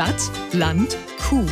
[0.00, 0.96] Stadt, Land,
[1.28, 1.44] Kuh.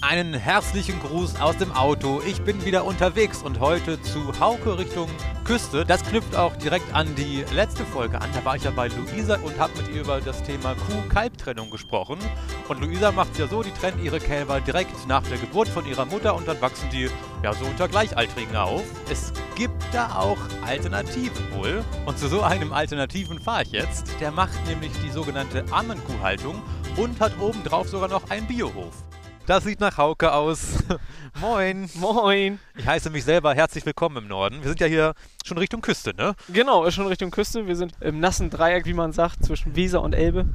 [0.00, 2.20] Einen herzlichen Gruß aus dem Auto.
[2.26, 5.08] Ich bin wieder unterwegs und heute zu Hauke Richtung
[5.46, 5.84] Küste.
[5.84, 8.28] Das knüpft auch direkt an die letzte Folge an.
[8.34, 12.18] Da war ich ja bei Luisa und habe mit ihr über das Thema Kuh-Kalb-Trennung gesprochen.
[12.68, 15.86] Und Luisa macht es ja so, die trennt ihre Kälber direkt nach der Geburt von
[15.86, 17.08] ihrer Mutter und dann wachsen die
[17.44, 18.82] ja so unter Gleichaltrigen auf.
[19.08, 21.84] Es gibt da auch Alternativen wohl.
[22.06, 24.20] Und zu so einem Alternativen fahre ich jetzt.
[24.20, 26.60] Der macht nämlich die sogenannte Ammenkuhhaltung
[26.96, 29.05] und hat obendrauf sogar noch einen Biohof.
[29.46, 30.82] Das sieht nach Hauke aus.
[31.40, 31.88] Moin.
[31.94, 32.58] Moin.
[32.76, 34.60] Ich heiße mich selber herzlich willkommen im Norden.
[34.60, 36.34] Wir sind ja hier schon Richtung Küste, ne?
[36.48, 37.68] Genau, schon Richtung Küste.
[37.68, 40.46] Wir sind im nassen Dreieck, wie man sagt, zwischen Weser und Elbe.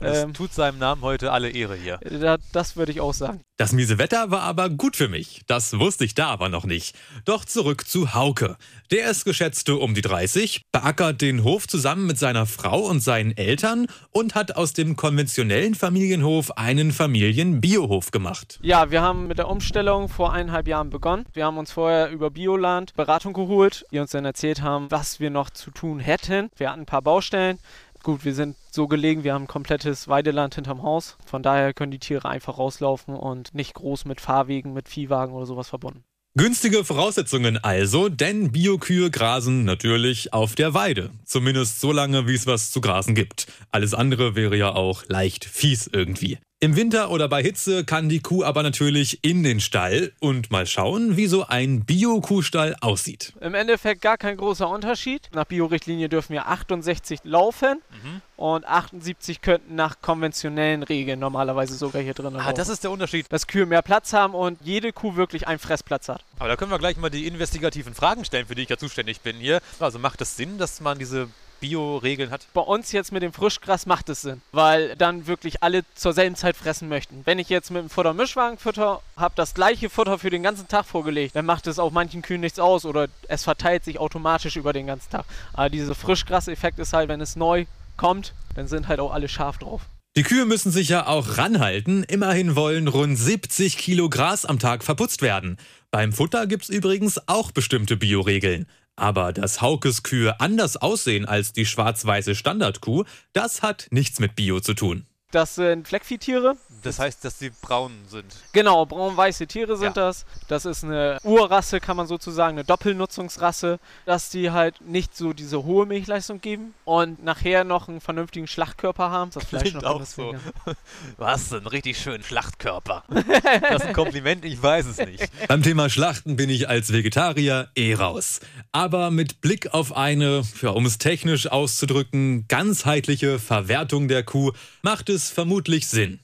[0.00, 1.98] Das ähm, tut seinem Namen heute alle Ehre hier.
[1.98, 3.40] Da, das würde ich auch sagen.
[3.56, 5.42] Das miese Wetter war aber gut für mich.
[5.46, 6.96] Das wusste ich da aber noch nicht.
[7.24, 8.56] Doch zurück zu Hauke.
[8.90, 13.36] Der ist geschätzte um die 30, beackert den Hof zusammen mit seiner Frau und seinen
[13.36, 18.58] Eltern und hat aus dem konventionellen Familienhof einen Familienbiohof gemacht.
[18.60, 21.24] Ja, wir haben mit der Umstellung vor eineinhalb Jahren begonnen.
[21.32, 25.30] Wir haben uns vorher über Bioland Beratung geholt, die uns dann erzählt haben, was wir
[25.30, 26.50] noch zu tun hätten.
[26.56, 27.60] Wir hatten ein paar Baustellen.
[28.04, 31.16] Gut, wir sind so gelegen, wir haben komplettes Weideland hinterm Haus.
[31.24, 35.46] Von daher können die Tiere einfach rauslaufen und nicht groß mit Fahrwegen, mit Viehwagen oder
[35.46, 36.04] sowas verbunden.
[36.36, 41.12] Günstige Voraussetzungen also, denn Biokühe grasen natürlich auf der Weide.
[41.24, 43.46] Zumindest so lange, wie es was zu grasen gibt.
[43.70, 46.38] Alles andere wäre ja auch leicht fies irgendwie.
[46.64, 50.64] Im Winter oder bei Hitze kann die Kuh aber natürlich in den Stall und mal
[50.64, 53.34] schauen, wie so ein Bio-Kuhstall aussieht.
[53.42, 55.28] Im Endeffekt gar kein großer Unterschied.
[55.34, 58.22] Nach Biorichtlinie dürfen wir 68 laufen mhm.
[58.38, 62.34] und 78 könnten nach konventionellen Regeln normalerweise sogar hier drin.
[62.36, 63.26] Ah, das ist der Unterschied.
[63.28, 66.24] Dass Kühe mehr Platz haben und jede Kuh wirklich einen Fressplatz hat.
[66.38, 69.20] Aber da können wir gleich mal die investigativen Fragen stellen, für die ich ja zuständig
[69.20, 69.60] bin hier.
[69.80, 71.28] Also macht es Sinn, dass man diese
[71.64, 72.46] Bio-Regeln hat?
[72.52, 76.36] Bei uns jetzt mit dem Frischgras macht es Sinn, weil dann wirklich alle zur selben
[76.36, 77.22] Zeit fressen möchten.
[77.24, 80.84] Wenn ich jetzt mit dem Futtermischwagen fütter, habe das gleiche Futter für den ganzen Tag
[80.84, 84.74] vorgelegt, dann macht es auch manchen Kühen nichts aus oder es verteilt sich automatisch über
[84.74, 85.24] den ganzen Tag.
[85.54, 87.64] Aber dieser Frischgras-Effekt ist halt, wenn es neu
[87.96, 89.82] kommt, dann sind halt auch alle scharf drauf.
[90.16, 92.04] Die Kühe müssen sich ja auch ranhalten.
[92.04, 95.56] Immerhin wollen rund 70 Kilo Gras am Tag verputzt werden.
[95.90, 98.66] Beim Futter gibt es übrigens auch bestimmte Bioregeln.
[98.96, 104.60] Aber dass Haukes Kühe anders aussehen als die schwarz-weiße Standardkuh, das hat nichts mit Bio
[104.60, 105.06] zu tun.
[105.30, 106.56] Das sind Fleckviehtiere.
[106.84, 108.26] Das heißt, dass sie braun sind.
[108.52, 110.06] Genau, braun-weiße Tiere sind ja.
[110.06, 110.26] das.
[110.48, 115.64] Das ist eine Urrasse, kann man sozusagen, eine Doppelnutzungsrasse, dass die halt nicht so diese
[115.64, 119.30] hohe Milchleistung geben und nachher noch einen vernünftigen Schlachtkörper haben.
[119.32, 120.34] Das Fleisch Klingt noch auch so.
[121.16, 123.04] Was, einen richtig schönen Schlachtkörper.
[123.08, 125.24] das ist ein Kompliment, ich weiß es nicht.
[125.48, 128.40] Beim Thema Schlachten bin ich als Vegetarier eh raus.
[128.72, 134.52] Aber mit Blick auf eine, ja, um es technisch auszudrücken, ganzheitliche Verwertung der Kuh
[134.82, 136.20] macht es vermutlich Sinn.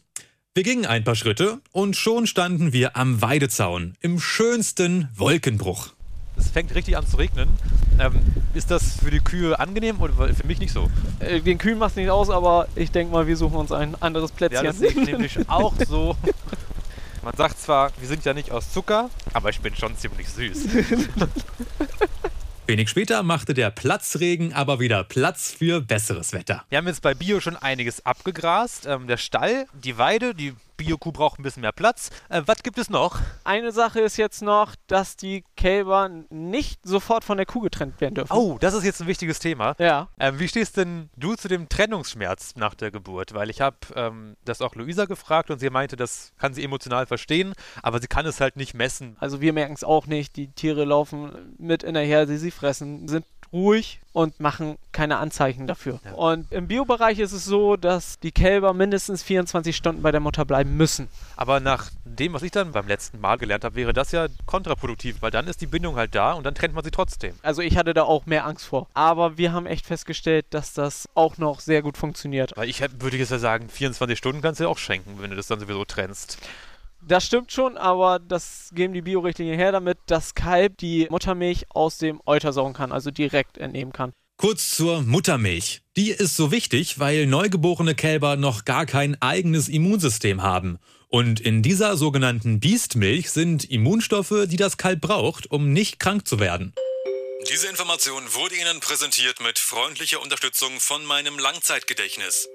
[0.53, 5.91] Wir gingen ein paar Schritte und schon standen wir am Weidezaun im schönsten Wolkenbruch.
[6.37, 7.49] Es fängt richtig an zu regnen.
[8.01, 8.15] Ähm,
[8.53, 10.91] ist das für die Kühe angenehm oder für mich nicht so?
[11.21, 13.95] Äh, den Kühen macht es nicht aus, aber ich denke mal, wir suchen uns ein
[14.03, 14.65] anderes Plätzchen.
[14.65, 16.17] Ja, das ist nämlich auch so.
[17.23, 20.67] Man sagt zwar, wir sind ja nicht aus Zucker, aber ich bin schon ziemlich süß.
[22.71, 26.65] Wenig später machte der Platzregen aber wieder Platz für besseres Wetter.
[26.69, 28.87] Wir haben jetzt bei Bio schon einiges abgegrast.
[28.87, 32.09] Ähm, der Stall, die Weide, die Bio-Kuh braucht ein bisschen mehr Platz.
[32.31, 33.19] Äh, was gibt es noch?
[33.45, 38.15] Eine Sache ist jetzt noch, dass die Kälber nicht sofort von der Kuh getrennt werden
[38.15, 38.33] dürfen.
[38.33, 39.75] Oh, das ist jetzt ein wichtiges Thema.
[39.79, 40.09] Ja.
[40.19, 43.35] Ähm, wie stehst denn du zu dem Trennungsschmerz nach der Geburt?
[43.35, 47.07] Weil ich habe ähm, das auch Luisa gefragt und sie meinte, das kann sie emotional
[47.07, 47.53] verstehen,
[47.83, 49.19] aber sie kann es halt nicht messen.
[49.21, 50.37] Also wir merken es auch nicht.
[50.37, 55.67] Die Tiere laufen mit in der Herde, sie fressen, sind ruhig und machen keine Anzeichen
[55.67, 56.01] dafür.
[56.05, 56.13] Ja.
[56.13, 60.45] Und im Biobereich ist es so, dass die Kälber mindestens 24 Stunden bei der Mutter
[60.45, 61.09] bleiben müssen.
[61.37, 65.23] Aber nach dem, was ich dann beim letzten Mal gelernt habe, wäre das ja kontraproduktiv,
[65.23, 67.35] weil dann ist die Bindung halt da und dann trennt man sie trotzdem.
[67.43, 68.89] Also ich hatte da auch mehr Angst vor.
[68.95, 72.53] Aber wir haben echt festgestellt, dass das auch noch sehr gut funktioniert.
[72.57, 75.37] Weil ich würde jetzt ja sagen, 24 Stunden kannst du ja auch schenken, wenn du
[75.37, 76.39] das dann sowieso trennst.
[77.03, 81.99] Das stimmt schon, aber das geben die Bio-Richtlinien her, damit das Kalb die Muttermilch aus
[81.99, 84.13] dem Euter saugen kann, also direkt entnehmen kann.
[84.37, 85.83] Kurz zur Muttermilch.
[85.97, 90.79] Die ist so wichtig, weil neugeborene Kälber noch gar kein eigenes Immunsystem haben.
[91.09, 96.39] Und in dieser sogenannten Biestmilch sind Immunstoffe, die das Kalb braucht, um nicht krank zu
[96.39, 96.73] werden.
[97.53, 102.49] Diese Information wurde Ihnen präsentiert mit freundlicher Unterstützung von meinem Langzeitgedächtnis.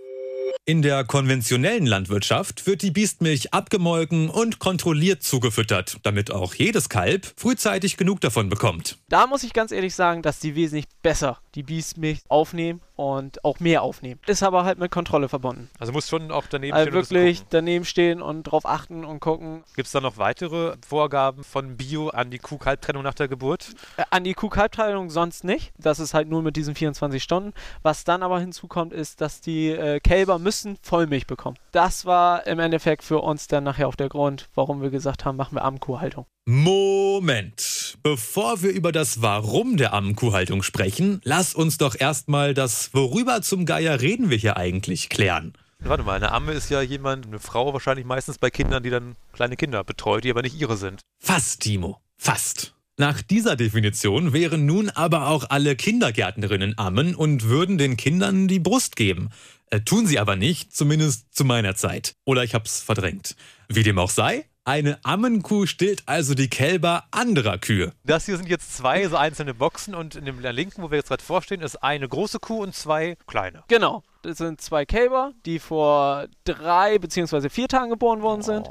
[0.65, 7.31] In der konventionellen Landwirtschaft wird die Biestmilch abgemolken und kontrolliert zugefüttert, damit auch jedes Kalb
[7.37, 8.97] frühzeitig genug davon bekommt.
[9.09, 13.59] Da muss ich ganz ehrlich sagen, dass die wesentlich besser die Biestmilch aufnehmen und auch
[13.59, 14.19] mehr aufnehmen.
[14.25, 15.69] Ist aber halt mit Kontrolle verbunden.
[15.79, 16.95] Also muss schon auch daneben Also stehen.
[16.97, 19.63] und das wirklich daneben stehen und drauf achten und gucken.
[19.75, 23.69] Gibt es da noch weitere Vorgaben von Bio an die Kuh-Kalb-Trennung nach der Geburt?
[23.97, 25.71] Äh, An die Kuh-Kalb-Teilung sonst nicht.
[25.77, 27.53] Das ist halt nur mit diesen 24 Stunden.
[27.83, 31.57] Was dann aber hinzukommt, ist, dass die äh, Kälber müssen Vollmilch bekommen.
[31.71, 35.35] Das war im Endeffekt für uns dann nachher auch der Grund, warum wir gesagt haben,
[35.35, 36.25] machen wir Abendkuhhaltung.
[36.45, 37.97] Moment.
[38.03, 43.65] Bevor wir über das Warum der Ammenkuhhaltung sprechen, lass uns doch erstmal das Worüber zum
[43.65, 45.53] Geier reden wir hier eigentlich klären.
[45.79, 49.15] Warte mal, eine Amme ist ja jemand, eine Frau wahrscheinlich meistens bei Kindern, die dann
[49.33, 51.01] kleine Kinder betreut, die aber nicht ihre sind.
[51.19, 51.99] Fast, Timo.
[52.17, 52.75] Fast.
[52.97, 58.59] Nach dieser Definition wären nun aber auch alle Kindergärtnerinnen Ammen und würden den Kindern die
[58.59, 59.31] Brust geben.
[59.69, 62.15] Äh, tun sie aber nicht, zumindest zu meiner Zeit.
[62.25, 63.35] Oder ich hab's verdrängt.
[63.67, 67.93] Wie dem auch sei, eine Ammenkuh stillt also die Kälber anderer Kühe.
[68.03, 70.97] Das hier sind jetzt zwei so einzelne Boxen und in dem der linken, wo wir
[70.97, 73.63] jetzt gerade vorstehen, ist eine große Kuh und zwei kleine.
[73.67, 74.03] Genau.
[74.23, 78.67] Das sind zwei Kälber, die vor drei beziehungsweise vier Tagen geboren worden sind,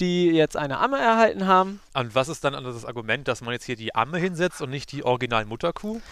[0.00, 1.80] die jetzt eine Amme erhalten haben.
[1.94, 4.68] Und was ist dann also das Argument, dass man jetzt hier die Amme hinsetzt und
[4.68, 6.02] nicht die original Mutterkuh?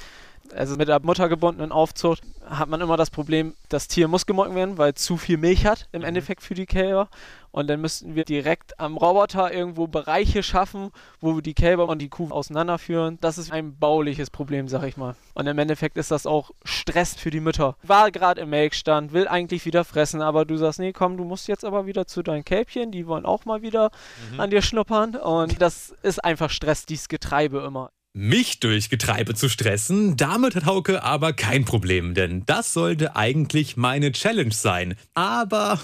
[0.55, 4.79] Also mit der muttergebundenen Aufzucht hat man immer das Problem, das Tier muss gemolken werden,
[4.79, 7.09] weil es zu viel Milch hat im Endeffekt für die Kälber.
[7.51, 10.91] Und dann müssten wir direkt am Roboter irgendwo Bereiche schaffen,
[11.21, 13.19] wo wir die Kälber und die Kuh auseinanderführen.
[13.21, 15.17] Das ist ein bauliches Problem, sag ich mal.
[15.35, 17.77] Und im Endeffekt ist das auch Stress für die Mütter.
[17.83, 21.49] War gerade im Melkstand, will eigentlich wieder fressen, aber du sagst, nee, komm, du musst
[21.49, 23.91] jetzt aber wieder zu deinen Kälbchen, die wollen auch mal wieder
[24.37, 25.17] an dir schnuppern.
[25.17, 27.91] Und das ist einfach Stress, dieses Getreibe immer.
[28.15, 33.77] Mich durch Getreibe zu stressen, damit hat Hauke aber kein Problem, denn das sollte eigentlich
[33.77, 34.95] meine Challenge sein.
[35.13, 35.79] Aber.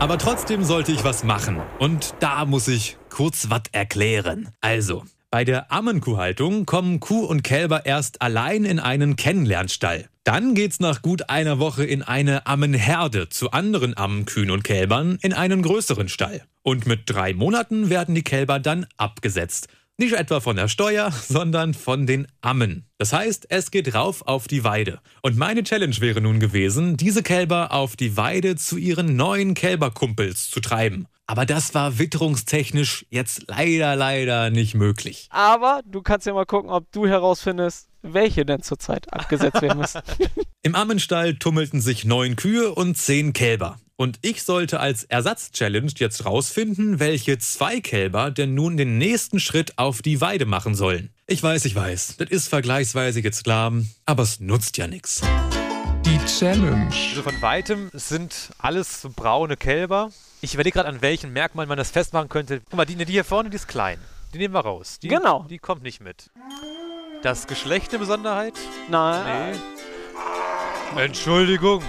[0.00, 1.60] Aber trotzdem sollte ich was machen.
[1.78, 4.48] Und da muss ich kurz was erklären.
[4.60, 10.08] Also, bei der Ammenkuhhaltung kommen Kuh und Kälber erst allein in einen Kennenlernstall.
[10.24, 15.32] Dann geht's nach gut einer Woche in eine Ammenherde zu anderen Ammenkühen und Kälbern in
[15.32, 16.42] einen größeren Stall.
[16.62, 19.68] Und mit drei Monaten werden die Kälber dann abgesetzt.
[20.00, 22.86] Nicht etwa von der Steuer, sondern von den Ammen.
[22.96, 25.00] Das heißt, es geht rauf auf die Weide.
[25.20, 30.48] Und meine Challenge wäre nun gewesen, diese Kälber auf die Weide zu ihren neuen Kälberkumpels
[30.48, 31.06] zu treiben.
[31.26, 35.28] Aber das war witterungstechnisch jetzt leider, leider nicht möglich.
[35.28, 40.00] Aber du kannst ja mal gucken, ob du herausfindest, welche denn zurzeit abgesetzt werden müssen.
[40.62, 43.76] Im Ammenstall tummelten sich neun Kühe und zehn Kälber.
[44.00, 49.76] Und ich sollte als Ersatz-Challenge jetzt rausfinden, welche zwei Kälber denn nun den nächsten Schritt
[49.76, 51.10] auf die Weide machen sollen.
[51.26, 53.74] Ich weiß, ich weiß, das ist vergleichsweise jetzt klar,
[54.06, 55.20] aber es nutzt ja nichts.
[56.06, 56.88] Die Challenge.
[57.10, 60.10] Also von weitem sind alles so braune Kälber.
[60.40, 62.62] Ich überlege gerade, an welchen Merkmalen man das festmachen könnte.
[62.70, 63.98] Guck mal, die, die hier vorne, die ist klein.
[64.32, 64.98] Die nehmen wir raus.
[65.02, 65.44] Die, Genau.
[65.50, 66.30] Die kommt nicht mit.
[67.20, 68.54] Das Geschlecht eine Besonderheit?
[68.88, 69.58] Nein, Nee.
[70.96, 71.82] Entschuldigung.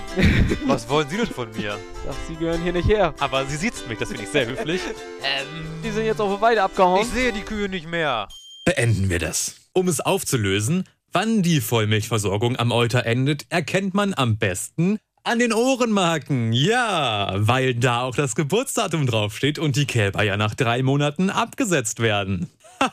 [0.66, 1.78] Was wollen Sie denn von mir?
[2.10, 3.14] Ach, sie gehören hier nicht her.
[3.20, 4.82] Aber sie sieht mich, das finde ich sehr höflich.
[5.24, 7.02] ähm, Die sind jetzt auf der Weide abgehauen.
[7.02, 8.28] ich sehe die Kühe nicht mehr.
[8.66, 9.56] Beenden wir das.
[9.74, 15.54] Um es aufzulösen, wann die Vollmilchversorgung am Euter endet, erkennt man am besten an den
[15.54, 16.54] Ohrenmarken.
[16.54, 22.00] Ja, weil da auch das Geburtsdatum draufsteht und die Kälber ja nach drei Monaten abgesetzt
[22.02, 22.50] werden.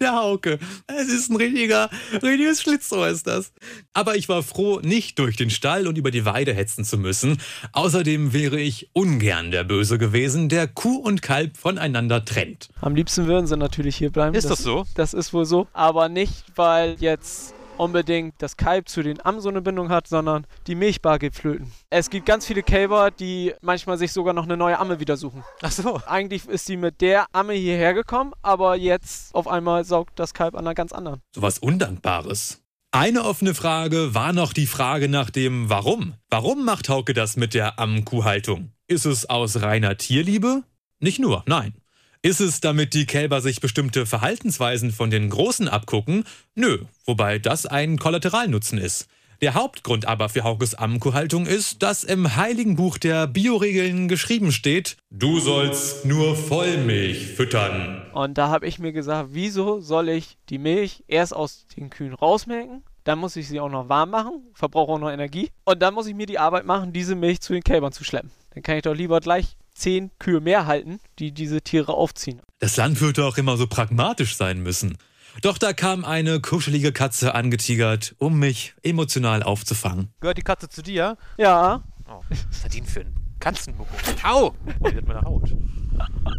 [0.00, 0.58] Der Hauke.
[0.86, 1.90] Es ist ein richtiger,
[2.22, 3.52] richtiges Schlitzohr ist das.
[3.92, 7.36] Aber ich war froh, nicht durch den Stall und über die Weide hetzen zu müssen.
[7.72, 12.70] Außerdem wäre ich ungern der Böse gewesen, der Kuh und Kalb voneinander trennt.
[12.80, 14.34] Am liebsten würden sie natürlich hier bleiben.
[14.34, 14.86] Ist das so?
[14.94, 15.68] Das ist wohl so.
[15.74, 20.46] Aber nicht, weil jetzt unbedingt das Kalb zu den Ammen so eine Bindung hat, sondern
[20.66, 21.72] die Milchbar geht flöten.
[21.88, 25.42] Es gibt ganz viele Kälber, die manchmal sich sogar noch eine neue Amme wieder suchen.
[25.62, 26.00] Ach so.
[26.06, 30.54] Eigentlich ist sie mit der Amme hierher gekommen, aber jetzt auf einmal saugt das Kalb
[30.54, 31.20] an einer ganz anderen.
[31.34, 32.62] Sowas Undankbares.
[32.92, 36.14] Eine offene Frage war noch die Frage nach dem Warum.
[36.28, 38.72] Warum macht Hauke das mit der Ammenkuhhaltung?
[38.88, 40.64] Ist es aus reiner Tierliebe?
[40.98, 41.74] Nicht nur, nein.
[42.22, 46.24] Ist es, damit die Kälber sich bestimmte Verhaltensweisen von den Großen abgucken?
[46.54, 49.08] Nö, wobei das ein Kollateralnutzen ist.
[49.40, 54.98] Der Hauptgrund aber für Haukes Ammenkuhhaltung ist, dass im Heiligen Buch der Bioregeln geschrieben steht,
[55.10, 58.02] du sollst nur Vollmilch füttern.
[58.12, 62.12] Und da habe ich mir gesagt, wieso soll ich die Milch erst aus den Kühen
[62.12, 62.84] rausmelken?
[63.04, 65.48] Dann muss ich sie auch noch warm machen, verbrauche auch noch Energie.
[65.64, 68.30] Und dann muss ich mir die Arbeit machen, diese Milch zu den Kälbern zu schleppen.
[68.52, 72.40] Dann kann ich doch lieber gleich zehn Kühe mehr halten, die diese Tiere aufziehen.
[72.58, 74.96] Das Land würde auch immer so pragmatisch sein müssen.
[75.42, 80.08] Doch da kam eine kuschelige Katze angetigert, um mich emotional aufzufangen.
[80.20, 81.16] Gehört die Katze zu dir?
[81.38, 81.82] Ja,
[82.12, 83.94] Oh, was hat die denn für ein Katzenmucko?
[84.24, 84.52] Au!
[84.80, 85.54] Oh, die hat meine Haut.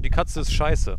[0.03, 0.97] Die Katze ist scheiße.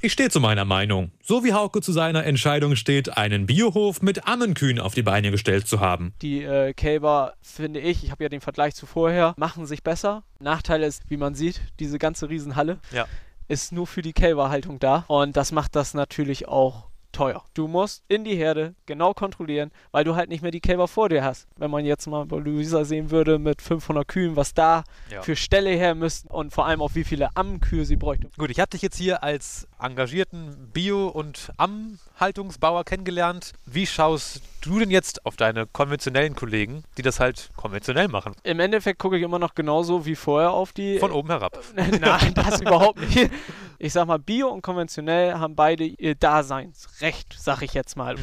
[0.00, 1.10] Ich stehe zu meiner Meinung.
[1.22, 5.66] So wie Hauke zu seiner Entscheidung steht, einen Biohof mit Ammenkühen auf die Beine gestellt
[5.66, 6.14] zu haben.
[6.22, 10.22] die äh, Kälber, finde ich, ich habe ja den Vergleich zu vorher, machen sich besser.
[10.38, 13.06] Nachteil ist, wie man sieht, diese ganze Riesenhalle Ja.
[13.48, 15.04] ist nur für die Kälberhaltung da.
[15.08, 16.86] Und das macht das natürlich auch
[17.18, 17.42] teuer.
[17.54, 21.08] Du musst in die Herde genau kontrollieren, weil du halt nicht mehr die Kälber vor
[21.08, 21.46] dir hast.
[21.56, 25.22] Wenn man jetzt mal bei Luisa sehen würde mit 500 Kühen, was da Ja.
[25.22, 28.28] für Ställe her müssten und vor allem auch wie viele Ammenkühe sie bräuchte.
[28.38, 33.52] Gut, ich habe dich jetzt hier als engagierten Bio- und Ammenhaltungsbauer kennengelernt.
[33.66, 38.34] Wie schaust du denn jetzt auf deine konventionellen Kollegen, die das halt konventionell machen?
[38.42, 41.58] Im Endeffekt gucke ich immer noch genauso wie vorher auf die Von oben herab.
[41.76, 43.30] Nein, das überhaupt nicht.
[43.80, 48.16] Ich sag mal, Bio und konventionell haben beide ihr Daseinsrecht, sag ich jetzt mal.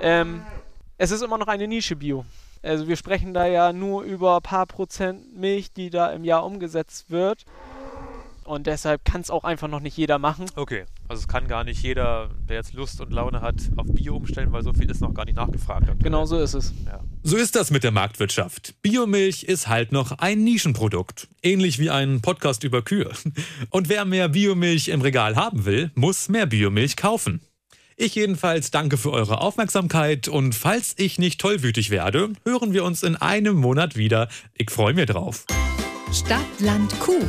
[0.00, 0.42] Ähm,
[0.96, 2.24] es ist immer noch eine Nische Bio.
[2.62, 6.44] Also wir sprechen da ja nur über ein paar Prozent Milch, die da im Jahr
[6.44, 7.44] umgesetzt wird.
[8.44, 10.46] Und deshalb kann es auch einfach noch nicht jeder machen.
[10.56, 14.16] Okay, also es kann gar nicht jeder, der jetzt Lust und Laune hat, auf Bio
[14.16, 15.82] umstellen, weil so viel ist noch gar nicht nachgefragt.
[15.82, 16.02] aktuell.
[16.02, 16.72] Genau so ist es.
[16.86, 17.00] Ja.
[17.22, 18.74] So ist das mit der Marktwirtschaft.
[18.82, 21.28] Biomilch ist halt noch ein Nischenprodukt.
[21.42, 23.10] Ähnlich wie ein Podcast über Kühe.
[23.70, 27.40] Und wer mehr Biomilch im Regal haben will, muss mehr Biomilch kaufen.
[27.96, 33.02] Ich jedenfalls danke für eure Aufmerksamkeit und falls ich nicht tollwütig werde, hören wir uns
[33.02, 34.28] in einem Monat wieder.
[34.54, 35.44] Ich freue mich drauf.
[36.12, 37.20] Stadt, Land, Kuh.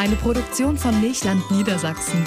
[0.00, 2.24] Eine Produktion von Milchland Niedersachsen.